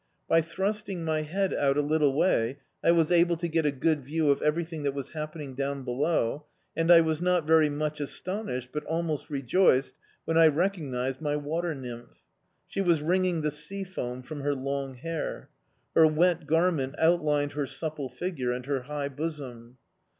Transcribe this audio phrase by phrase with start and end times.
[0.27, 4.01] By thrusting my head out a little way I was able to get a good
[4.03, 8.69] view of everything that was happening down below, and I was not very much astonished,
[8.71, 9.93] but almost rejoiced,
[10.25, 12.23] when I recognised my water nymph.
[12.67, 15.49] She was wringing the seafoam from her long hair.
[15.93, 19.77] Her wet garment outlined her supple figure and her high bosom.